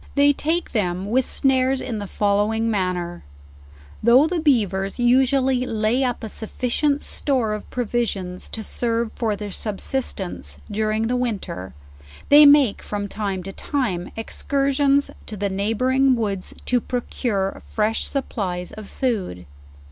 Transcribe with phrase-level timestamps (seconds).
[0.15, 3.23] They take them with snares in the following manner*
[4.01, 9.35] though the beavers usually lay up a sufficient, store of provi sions to serve for
[9.35, 11.75] their subsistence during the winter,
[12.29, 18.71] they make from time to time excursions to the neighboring woods to procure fresh supplies
[18.71, 19.45] of food.